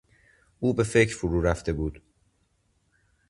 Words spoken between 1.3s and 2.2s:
رفته بود.